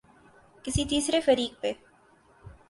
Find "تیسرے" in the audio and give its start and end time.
0.89-1.19